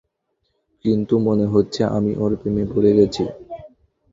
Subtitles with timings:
[0.85, 3.23] কিন্তু মনে হচ্ছে আমি ওর প্রেমে পড়ে গেছি।